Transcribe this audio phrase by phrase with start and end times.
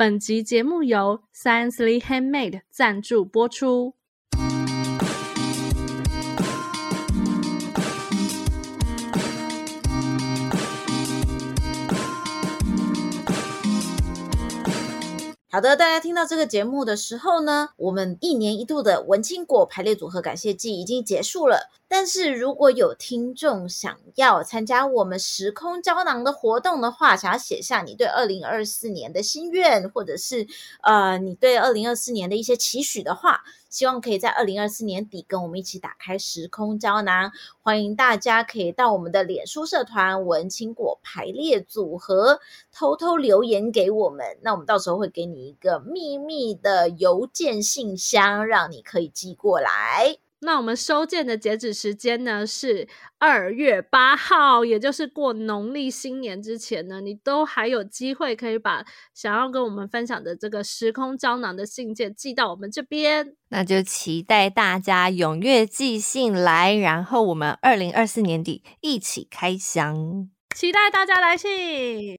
[0.00, 3.94] 本集节目由 Sciencely Handmade 赞助播出。
[15.50, 21.70] 好的，大家听到这个节目的时候呢，我们一年一度的文青果排列组合感谢祭已经结束了。
[21.90, 30.46] 但是如果有听众想要参加我们时空胶囊的活动的话，想要写下你对二零二四年的心愿，或者是
[30.82, 37.32] 呃你对二零二四年的一些期许的话，希望可以在二零二四年底跟我们一起打开时空胶囊。
[37.62, 50.18] 欢迎大家可以到我们的脸书社团“文青果排列组合”偷偷留言给我们，那我们到时候会给你一个秘密的邮件信箱，让你可以寄过来。
[50.40, 52.86] 那我们收件的截止时间呢是
[53.18, 63.34] 二月八号，也就是过农历新年之前呢，你都还有机会可以把想要跟我们分享的这个时空胶囊的信件寄到我们这边。
[63.48, 72.16] 那就期待大家踊跃寄信来，然后我们二零二四年底一起开箱，期待大家来信。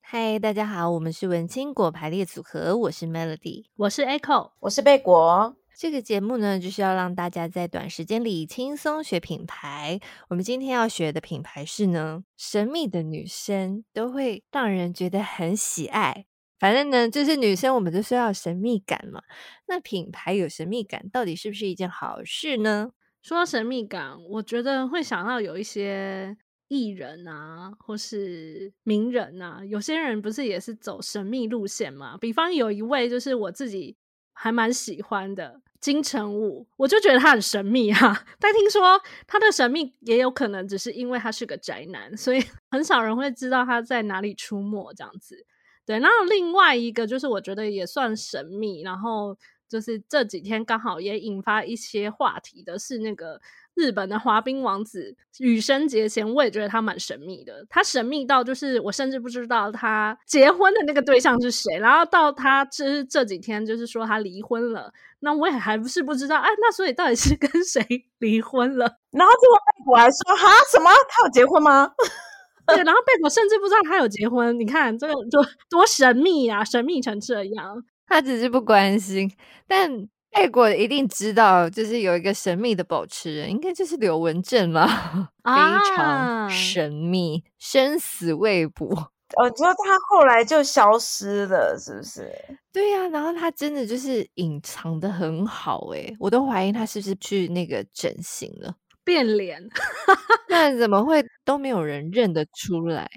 [0.00, 5.56] 嗨，大家好，我们是文青果排列组合，我是 Melody，我是 Echo，我是贝果。
[5.82, 9.98] 这个节目呢，就是要让大家在短时间里轻松学品牌。
[10.28, 16.26] 我们今天要学的品牌是呢，神秘的女生都会让人觉得很喜爱。
[16.60, 19.22] 反正呢，就是女生我们都需要神秘感嘛。
[19.66, 22.92] 那品牌有神秘感，到底是不是一件好事呢？
[23.20, 26.36] 说到神秘感，我觉得会想到有一些
[26.68, 32.16] 艺人啊，或是名人啊，有些人不是也是走神秘路线嘛？
[32.18, 33.96] 比方有一位就是我自己
[34.32, 35.60] 还蛮喜欢的。
[35.82, 45.44] 金城武，我就觉得他很神秘哈、啊， 但听说他的神秘也有可能只是因为他是个宅男，所以 很少人会知道他在哪里出没这样子。
[45.84, 49.36] 对，然后另外一个就是我觉得也算神秘，然后
[49.68, 53.40] 就是这几天刚好也引发一些话题的是那个。
[53.74, 57.64] 日本的滑冰王子羽生结弦，我也觉得他蛮神秘的。
[57.70, 61.78] 他神秘到就是我甚至不知道他结婚的那个对象是谁。
[61.78, 66.38] 然后到他这这几天就是说他离婚了，那我也还不是不知道。
[66.38, 67.82] 哎，那所以到底是 跟谁
[68.18, 68.98] 离婚了？
[69.10, 70.90] 然后结果贝果还说哈什么？
[71.08, 71.90] 他有结婚吗？
[72.66, 74.58] 对，然后贝果甚至不知道他有结婚。
[74.60, 75.38] 你看这个就
[75.70, 77.82] 多神秘啊，神秘成这样。
[78.06, 79.32] 他只是不关心，
[79.66, 80.08] 但。
[80.32, 88.86] 贝果一定知道，就是有一个神秘的保持人，应该就是刘文正吧，啊、 非常神秘，生死未卜。
[89.36, 92.30] 哦，你说他后来就消失了，是不是？
[92.72, 99.62] 对呀、啊，然后他真的就是隐藏的很好，诶，我都怀疑他是不是去那个整形了，变脸，
[100.48, 103.08] 那怎么会都没有人认得出来？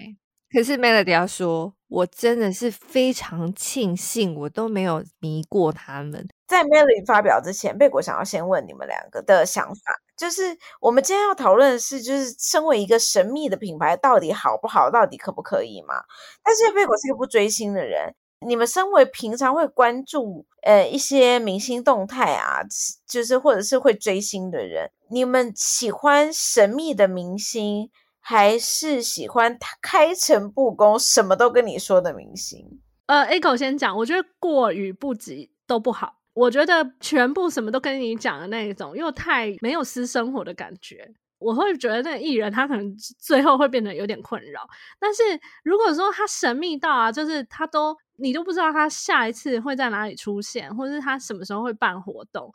[0.50, 6.26] 可是 Melody 要说，我真的是非常庆幸，我都没有迷过他们。
[6.46, 16.02] 在 Melody 发表之前，贝果想要先问你们两个的想法，就是我们今天要讨论的是，就是身为一个神秘的品牌，到底好不好，到底可不可以嘛？
[16.42, 18.14] 但是贝果是一个不追星的人，
[18.46, 22.60] 你们身为平常会关注呃一些明星动态啊，
[23.08, 27.90] 就是或者是会追星的人，你们喜欢神秘的明星？
[28.28, 32.82] 还是喜欢他开诚布公，什么都跟你说的明星。
[33.06, 36.14] 呃，A 口先讲，我觉得过与不及都不好。
[36.36, 41.10] 我觉得全部什么都跟你讲的那一种，又太没有私生活的感觉。
[41.38, 44.60] 我会觉得那个艺人他可能最后会变得有点困扰。
[45.00, 45.22] 但是
[45.64, 52.52] 如果说他神秘到啊，就是他都你都不知道他下一次会在哪里出现，或者是他什么时候会办活动。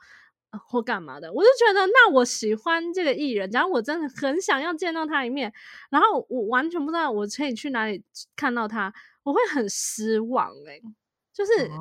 [0.68, 5.50] 或干嘛的，我就觉得，那我喜欢这个艺人，假如我真的很想要见到他一面，
[5.90, 8.04] 然后我完全不知道我可以去哪里
[8.36, 8.94] 看到他，
[9.24, 10.82] 我会很失望诶、
[11.34, 11.72] 就是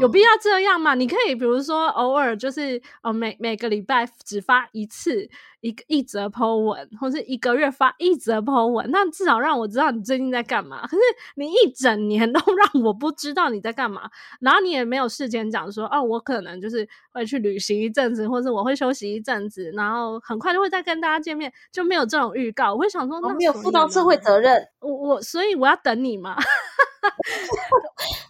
[0.00, 0.94] 有必要这样吗？
[0.94, 5.28] 你可以比如说偶尔就是哦，每每个礼拜只发一次
[5.62, 10.82] 一个一则 po 文，或是一个月发一则 po 文，那至少让我知道你最近在干嘛。
[10.88, 11.02] 可是
[11.36, 22.74] 你一整年 都让我不知道你在干嘛，然后你也没有事先讲说哦，我可能就是会去旅行一阵子，或者我会休息一阵子，然后很快就会再跟大家见面，就没有这种预告。
[22.74, 26.36] 我会想说，那没有负到社会责任，我我所以我要等你嘛。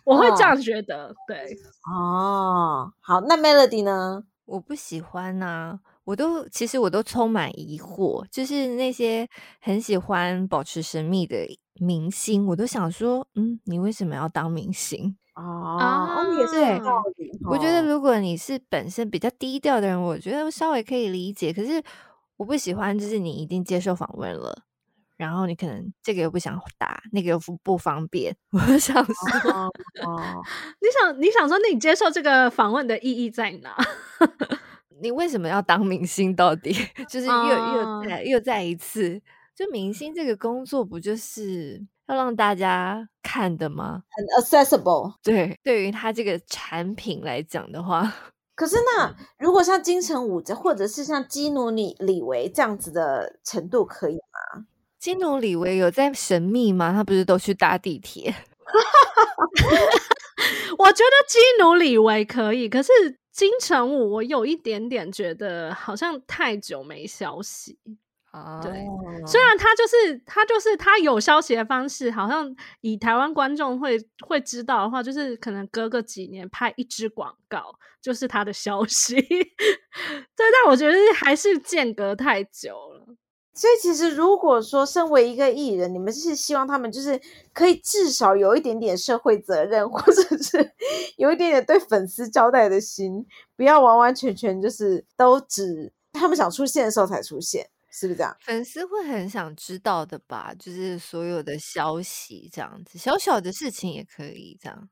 [0.04, 1.56] 我会这样觉得，哦、对
[1.90, 4.24] 哦，好，那 Melody 呢？
[4.44, 9.28] 我不喜欢呐、啊，我都其实我都充满疑惑，就是那些
[9.60, 11.36] 很喜欢保持神秘的
[11.74, 15.16] 明星，我都想说，嗯，你为什么要当明星？
[15.34, 16.80] 哦，哦也是对，
[17.48, 21.82] 我觉得如果你是本身比较低调的人，我觉得稍微可以理解，可是
[22.36, 24.62] 我不喜欢，就是你一定接受访问了。
[25.16, 28.36] 然后你可能这个又不想答，那个又不不方便。
[28.50, 29.72] 我想说，哦
[30.04, 30.42] 哦、
[30.80, 33.76] 你想你想说，那你接受这个访问的意义在哪？
[35.02, 36.32] 你为什么要当明星？
[36.34, 36.72] 到底
[37.10, 39.20] 就是又、哦、又再又再一次，
[39.54, 44.04] 就明星这个工作不就是要让大家看的吗？
[44.10, 45.14] 很 accessible。
[45.20, 48.14] 对，对于他这个产品来讲的话，
[48.54, 54.66] 可是那如果像金城武这，或者是像基努里李维这样子的程度，可以吗？
[55.00, 56.92] 基努李维有在神秘吗？
[56.92, 58.32] 他不是都去搭地铁？
[60.78, 62.92] 我觉得基努里维可以，可是。
[63.32, 67.78] 金城武，我有一点点觉得好像太久没消息
[68.30, 68.60] 啊。
[68.62, 68.84] 对，
[69.26, 79.14] 虽然他就是他就是他有消息的方式，好像以台湾观众会会知道的话，就是可能隔个几年拍一支广告，就是他的消息。
[79.16, 79.46] 对，
[80.36, 83.16] 但我觉得还是间隔太久了。
[83.54, 87.20] 所以其实，如果说身为一个艺人，你们是希望他们就是
[87.52, 90.72] 可以至少有一点点社会责任，或者是
[91.16, 93.26] 有一点点对粉丝交代的心，
[93.56, 98.34] 不要完完全全就是都只他们想出现的时候才出现，是不是这样？
[98.40, 100.54] 粉丝会很想知道的吧？
[100.58, 104.88] 就是所有的消息这样子，小小的事情也可以这样。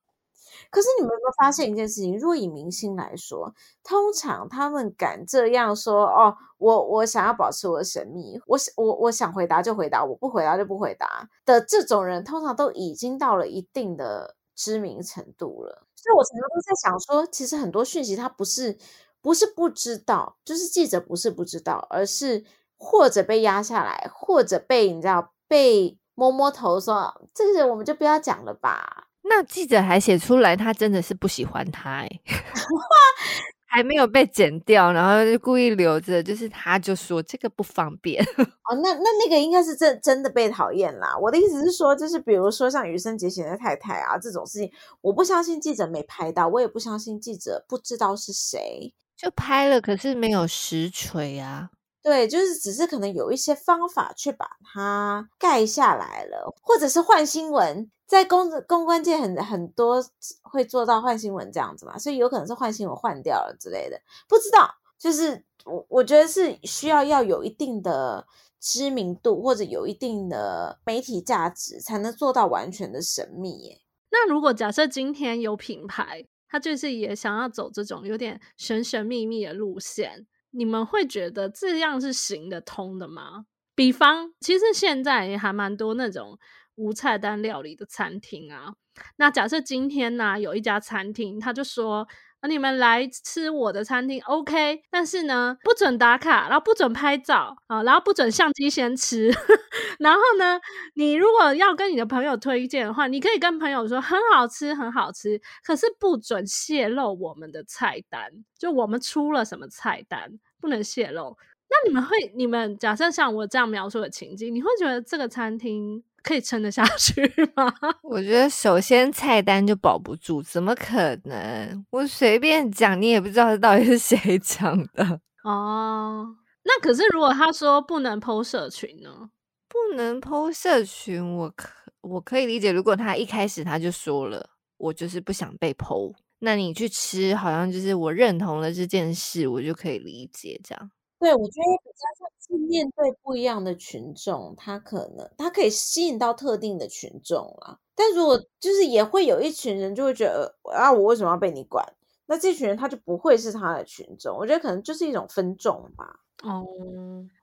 [0.71, 2.19] 可是你们有没有发现一件事情？
[2.19, 18.79] 若以明星来说，通常他们敢这样说：“哦，我我想要保持我的神秘，我我我想回答就回答，我不回答就不回答的这种人，通常都已经到了一定的知名程度了。”所以，我常常都在想说，其实很多讯息他不是
[19.21, 22.45] 不是不知道，就是记者不是不知道，而是
[22.79, 32.09] 或者被压下来，或者被你知道被摸摸头说：“这个人我们就不要讲了吧。”那记者还写出来，他真的是不喜欢他哎，
[33.67, 38.75] 还没有被剪掉，然后就故意留着，就是他就说这个不方便 哦。
[38.83, 41.17] 那那那个应该是真真的被讨厌啦。
[41.21, 51.71] 我的意思是说，就是比如说像羽生结弦的太太啊这种事情，我不相信记者没拍到，我也不相信记者不知道是谁，就拍了，可是没有实锤啊。
[52.03, 60.03] 对，就是只是可能有一些方法去把它盖下来了，或者是换新闻，在公公关界很很多
[60.43, 64.75] 会做到换新闻这样子嘛，所以有可能是换新闻换掉了之类的，不知道。
[64.99, 68.27] 就是我我觉得是需要要有一定的
[68.61, 73.81] 知名度或者有一定的媒体价值，才能做到完全的神秘耶。
[74.11, 80.27] 那如果假设今天有品牌，他就是也想要走这种有点神神秘秘的路线。
[80.51, 83.47] 你们会觉得这样是行得通的吗？
[83.75, 86.39] 比方，其实现在也还蛮多那种
[86.75, 88.75] 无菜单料理的餐厅啊。
[89.17, 92.07] 那假设今天呢、有一家餐厅，他就说。
[92.41, 99.31] 啊，你们来吃我的餐厅，OK，但是呢，不准打卡，然后不准拍照啊，然后不准相机先吃，
[100.01, 100.59] 然后呢，
[100.95, 111.37] 你如果要跟你的朋友推荐的话，你可以跟朋友说很好吃，很好吃，可是不准泄露我们的菜单，就我们出了什么菜单，不能泄露。
[111.69, 116.03] 那你们会，你们假设像我这样描述的情境，你会觉得这个餐厅？
[116.23, 117.23] 可以撑得下去
[117.55, 117.73] 吗？
[118.03, 121.85] 我觉得首先菜单就保不住，怎么可能？
[121.91, 126.37] 我随便讲，你也不知道到底是谁 讲的哦。
[126.63, 129.31] 那可是如果他说不能 po 社群呢？
[129.69, 131.69] 不能 po 社群，我可
[132.03, 132.71] 我可以理解。
[132.71, 140.91] 如果他一开始他就说了，我就是不想被 po，那你去吃，好像就是我认同了这件事，我就可以理解这样。
[141.21, 147.79] 对，我觉得比较像是面对不一样的群众，他可能他可以吸引到特定的群众啊。
[147.95, 151.85] 但如果就是也会有一群人就会觉得啊，我为什么要被你管？
[152.25, 154.35] 那这群人他就不会是他的群众。
[154.35, 156.21] 我觉得可能就是一种分众吧。
[156.43, 156.65] 哦，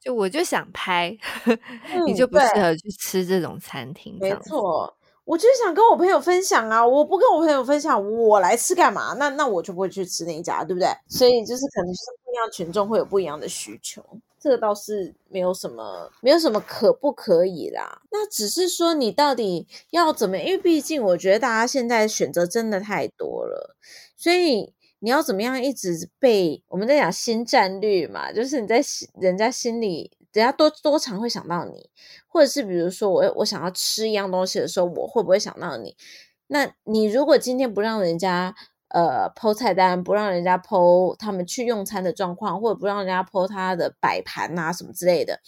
[0.02, 1.16] 就我就想拍，
[2.08, 4.18] 你就不适合去吃这种餐厅。
[4.20, 4.97] 没错。
[5.28, 9.14] 我就是想跟我朋友分享啊，我不跟我朋友分享，我来吃干嘛？
[9.20, 10.88] 那那我就不会去吃那一家，对不对？
[11.10, 14.02] 所以就是可能是不一样群众会有不一样的需求，
[14.40, 18.02] 这个倒是没有什么，没有什么可不可以啦。
[18.10, 20.38] 那只是说你到底要怎么？
[20.38, 23.76] 因为毕竟我觉得大家现在选择真的太多了，
[24.16, 28.82] 所以你要怎么样一直被我们在讲新战略嘛，就是你在
[29.20, 30.12] 人家心里。
[30.38, 31.90] 人家多多常会想到你，
[32.28, 35.98] 或者是比如说我我想要吃一样东西的时候，我会不会想到你？
[36.46, 38.54] 那你如果今天不让人家
[38.90, 45.40] 呃剖菜单，不让人家剖他们去用餐的状况，或者不让人家剖他的摆盘啊什么之类的，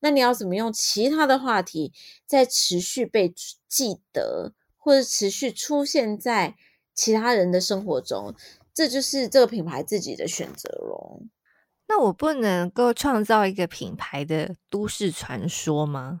[0.00, 1.94] 那你要怎么用其他的话题
[2.26, 3.34] 再持续被
[3.66, 6.56] 记得，或者持续出现在
[6.94, 8.34] 其他人的生活中？
[8.74, 11.22] 这就是这个品牌自己的选择咯。
[11.88, 16.20] 那我不能够创造一个品牌的都市传说吗？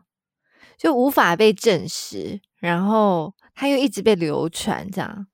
[0.78, 5.26] 就无法被证实，然后它又一直被流传，这样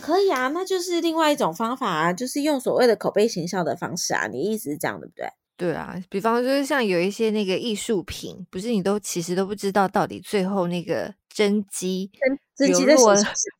[0.00, 0.48] 可以啊？
[0.48, 4.26] 那就是另外一种方法啊，就是用所谓的口碑行销的方式啊。
[4.28, 5.28] 你意思是这样，对不对？
[5.56, 12.08] 对啊，比方就是像有一些那个艺术品，不是你都其实都不知道到底最后那个真迹
[12.58, 13.16] 流落，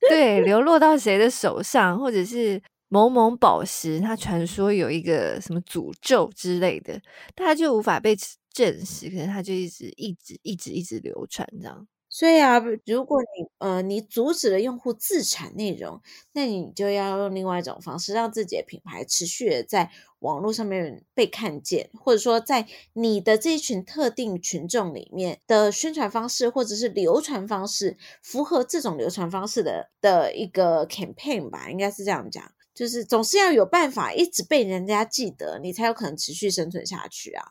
[0.09, 7.01] 对，流落到谁的手上，或者是某某宝石，它传说有一个什么诅咒之类的，
[7.35, 8.17] 大家就无法被
[8.53, 11.87] 证实，可能它就一直一直一直一直流传这样。
[12.11, 16.01] 所以啊，如果你呃你阻止了用户自产内容，
[16.33, 19.91] 那你就要用另外一种方式，让自己的品牌持续的在
[20.21, 32.43] 网络上面被看见，或者说在你的这一群特定群众里面的宣传方式，或者是流传方式，符合这种流传方式的的一个 campaign 吧，应该是这样讲，
[32.79, 37.45] 就是总是要有办法一直被人家记得，你才有可能持续生存下去啊，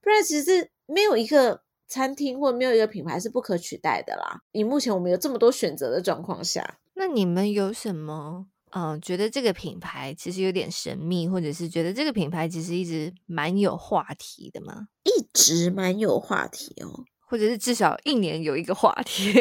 [0.00, 1.62] 不然其实没有一个。
[1.88, 4.40] 餐厅或没有一个品牌是不可取代的啦。
[4.52, 14.86] 以目前我们有这么多选择的状况下，那你们有什么嗯，觉得这个品牌其实有点神秘，或者是觉得这个品牌其实一直蛮有话题的吗？
[15.04, 19.34] 一直蛮有话题哦，或者是至少一年有一个话题？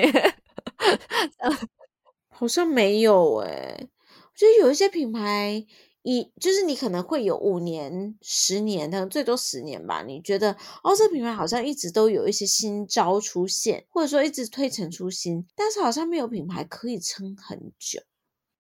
[2.27, 3.89] 好像没有哎、欸，
[4.33, 5.65] 我觉得有一些品牌。
[6.03, 10.01] 一就是你可能会有五年、十年，可能最多十年吧。
[10.01, 10.51] 你觉得
[10.83, 18.01] 哦，这品牌好像一直都有一些新招出现，或者说一直推陈出新，但是好像没有品牌可以撑很久。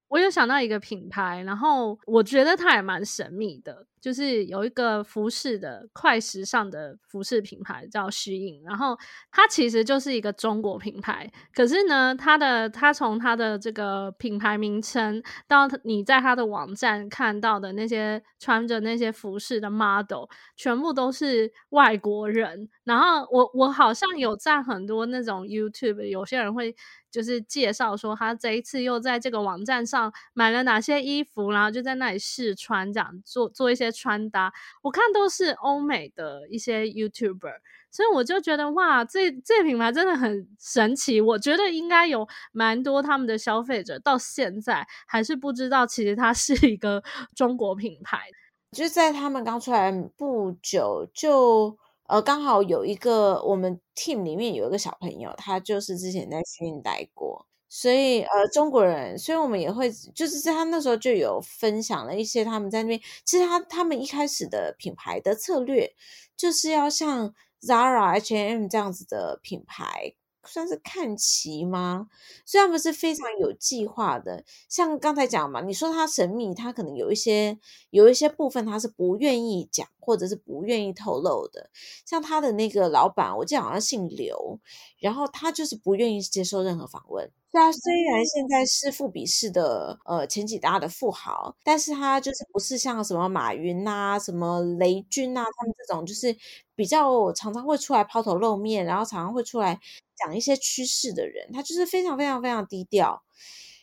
[0.09, 8.97] 我有想到一个品牌，然后我觉得它也蛮神秘的，就是有一个服饰的快时尚的服饰品牌叫 SHEIN，然后
[9.31, 20.25] 它其实就是一个中国品牌，可是呢，它的它从它的这个品牌名称到你在它的网站看到的那些穿着那些服饰的 model，
[20.57, 22.67] 全部都是外国人。
[22.83, 26.75] 然后我我好像有在很多那种 YouTube，有些人会。
[27.11, 34.53] 就是介绍说他这一次又在这个网站上买了哪些衣服，然后就在那里试穿，这样做做一些穿搭。
[34.81, 37.53] 我看都是欧美的一些 YouTuber，
[37.91, 41.19] 所以我就觉得哇，这这品牌真的很神奇。
[41.19, 47.03] 我觉得应该有蛮多他们的消费者到现在还是不知道，其实它是一个
[47.35, 48.27] 中国品牌。
[48.71, 51.77] 就在他们刚出来不久就。
[52.07, 65.93] 呃，刚好有一个我们 team 里面有一个小朋友，他就是之前在新运待过，所以呃，中国人，所以我们也会就是在他那时候就有分享了一些他们在那边，其实他他们一开始的品牌的策略
[66.35, 70.13] 就是要像 Zara、H&M 这样子的品牌。
[70.45, 72.07] 算是看齐吗？
[72.45, 77.57] 虽然不是非常有计划的，像刚才讲嘛，你说他神秘，他可能有一些
[77.89, 81.69] 有一些部分他是不愿意讲，或者是不愿意透露的。
[82.05, 84.59] 像他的那个老板，我记得好像姓刘，
[84.99, 87.31] 然后他就是不愿意接受任何访问。
[87.53, 96.33] 他虽然现在是富比士的呃前几大的富豪，但是他就是不是像什么马云啊、什么雷军啊他们这种，就是
[96.75, 99.77] 比较常常会出来抛头露面，然后常常会出来。
[100.23, 103.21] 讲一些趋势的人，他就是非常非常非常低调。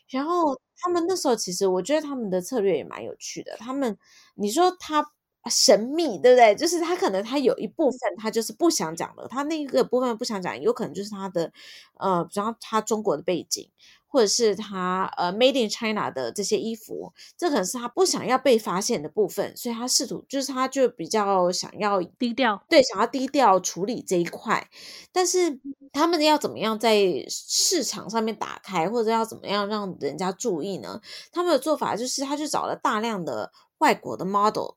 [0.09, 3.57] 然后他们那时候其实，我觉得他们的策略也蛮有趣的。
[3.59, 3.99] 他们
[4.37, 5.05] 你说他
[5.51, 6.55] 神秘，对不对？
[6.57, 11.53] 就是他可能他有一部分他就是不想讲的，他那个部分不想讲，有可能就是他的
[11.99, 13.71] 呃，比方他中国的背景。
[14.09, 24.69] 或者是他呃，Made in China 的这些衣服，这可能是他不想要被发现的部分，所以他试图就是他就比较想要低调，对，想要低调处理这一块。
[25.13, 25.61] 但是
[25.93, 31.01] 他们要怎么样在市场上面打开，或者要怎么样让人家注意呢？
[31.31, 34.73] 他们的做法就是，他去找了大量的外国的 model，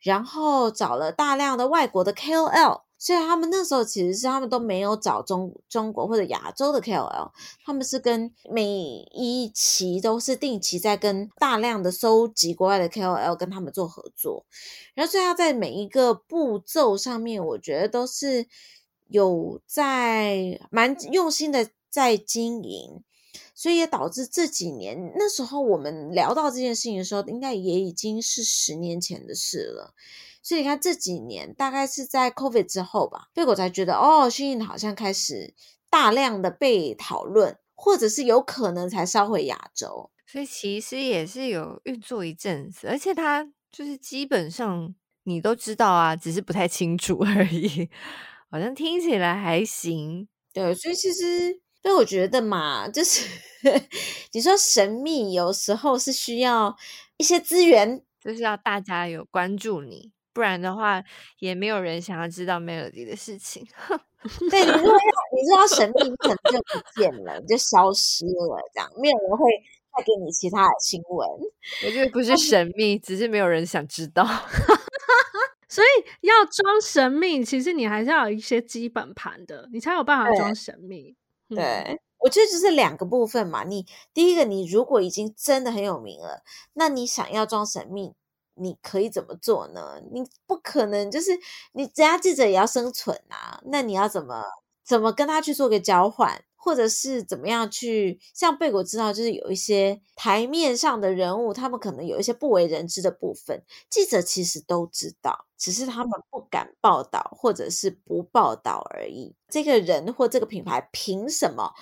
[0.00, 2.82] 然后找了大量的外国的 KOL。
[3.04, 7.32] 所以他们那时候其实是他们都没有找中中国或者亚洲的 KOL，
[7.64, 8.64] 他们是跟每
[9.10, 14.46] 一期都是定期在跟大量的收集国外的 KOL 跟他们做合作，
[14.94, 18.46] 然后所以他在每一个步骤上面，我觉得都是
[19.08, 23.02] 有在蛮用心的在经营，
[23.52, 29.92] 所以也导致这几年那时候我们聊到这件事情的时候，应该也已经是十年前的事了。
[30.42, 35.54] 所以你看这几年，大概是在 COVID 之后吧，贝果才觉得哦，SHEIN 好像开始
[35.88, 40.10] 大量的被讨论，或者是有可能才烧回亚洲。
[40.26, 44.94] 所以其实也是有运作一阵子，而且它就是基本上
[45.24, 47.88] 你都知道啊，只是不太清楚 而已。
[48.50, 50.26] 好像听起来还行。
[50.52, 53.26] 对，所以其实对我觉得嘛，就是
[54.32, 56.76] 你说神秘，有时候是需要
[57.16, 60.12] 一些资源，就是要大家有关注你。
[60.32, 61.02] 不然的话
[61.38, 63.66] 也没有人想要知道 Melody 的事情。
[64.50, 69.50] 对，你说你知道神秘，可能就不见了，就消失了，这样没有人会
[69.96, 71.28] 再给你其他的新闻。
[71.84, 74.24] 我觉得不是神秘，只是没有人想知道。
[75.68, 81.16] 所以要装神秘，其实你还是要有一些基本盘的，你才有办法装神秘。
[81.48, 83.64] 对，嗯、对，我觉得就是两个部分嘛。
[83.64, 86.42] 你第一个，你如果已经真的很有名了，
[86.74, 88.12] 那你想要装神秘。
[88.54, 90.00] 你可以怎么做呢？
[90.12, 91.30] 你不可能就是
[91.72, 93.60] 你，人家记者也要生存啊。
[93.66, 94.44] 那你要怎么
[94.84, 98.20] 怎么跟他去做个交换，或者是怎么样去？
[98.34, 109.34] 像贝果知道，就是有一些台面上的人物，他们可能有一些不为人知的部分，记者其实都知道，只是他们不敢报道，或者是不报道而已。
[109.48, 111.72] 这个人或这个品牌凭什么？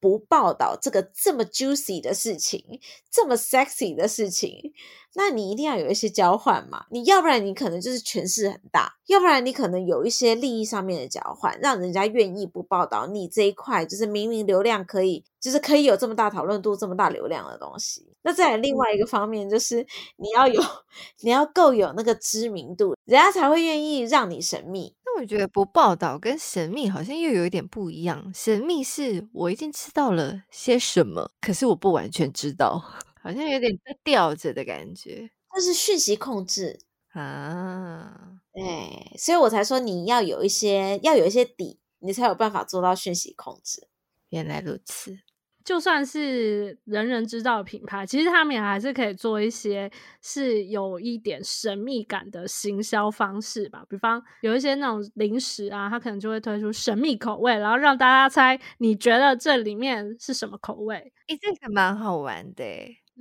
[0.00, 2.80] 不报道这个这么 juicy 的事情，
[3.10, 4.72] 这么 sexy 的事情，
[5.14, 6.86] 那你一定要有一些交换嘛？
[6.90, 18.06] 你要不然你可能就是权势很大，要不然你可能有一些利益上面的交换，让人家愿意不报道你这一块，就是明明流量可以，就是可以有这么大讨论度、这么大流量的东西。
[18.22, 20.62] 那再来另外一个方面，就是你要有，
[21.20, 24.94] 你要够有那个知名度，人家才会愿意让你神秘。
[25.18, 28.30] 我觉得不报道跟神秘好像又有一点不一样。
[28.34, 32.78] 神秘是我已经知道了些什么，可是我不完全知道，
[33.22, 35.30] 好像有点吊着的感觉。
[35.52, 36.78] 那是讯息控制
[37.12, 43.88] 啊，对，所以我才说你要有一些，要有一些底，你才有办法做到讯息控制。
[44.30, 45.18] 原来如此。
[45.64, 49.90] 就算是人人知道的品牌，其实他们也还是可以做一些
[50.22, 53.84] 是有一点神秘感的行销方式吧。
[53.88, 61.12] 比方有一些那种零食啊，它可能就会推出神秘口味，然后让大家猜你觉得这里面是什么口味。
[61.28, 62.64] 诶，这个蛮好玩的。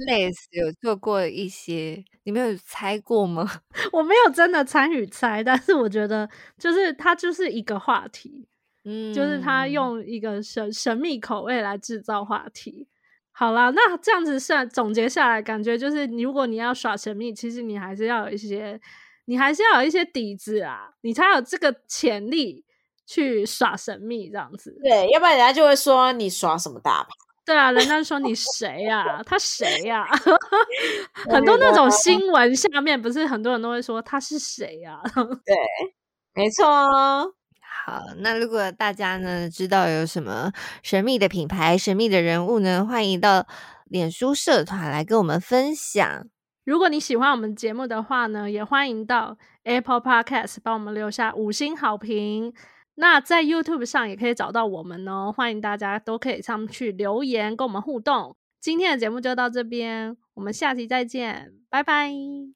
[0.08, 3.46] 类似有做过一些，你没有猜过吗？
[3.92, 8.46] 我没有真的参与猜，但是我觉得就是它就是一个话题。
[8.86, 12.88] 嗯，就是他用一个神神秘口味来制造话题。
[13.32, 18.80] 好啦，那这样子算总结下来，感觉就是，如果你要耍神秘，其实你还是要有一些，
[19.26, 22.66] 你还是要有一些底子啊，你才有这个潜力
[23.06, 24.78] 去耍神秘这样子。
[24.84, 27.10] 对，要不然人家就会说你耍什么大牌。
[27.46, 29.24] 对啊，人家说你谁呀、啊？
[29.26, 30.18] 他谁呀、啊？
[31.32, 35.12] 很多那种新闻下面不是很多人都会说他是谁呀、啊？
[35.46, 35.56] 对，
[36.34, 36.66] 没错。
[37.90, 40.52] 好，那如果大家呢知道有什么
[40.84, 43.48] 神秘的品牌、神秘的人物呢，欢迎到
[43.86, 46.28] 脸书社团来跟我们分享。
[46.66, 52.54] 如果你喜欢我们节目的话呢，也欢迎到 Apple Podcast 帮我们留下五星好评。
[52.94, 58.36] 那在 YouTube 上也可以找到我们哦，欢迎大家都可以上去留言跟我们互动。
[58.62, 62.12] 今天的节目就到这边，我们下期再见，拜拜，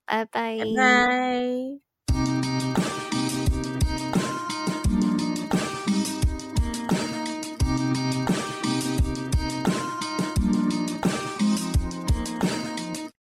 [0.06, 1.93] 拜拜，拜拜。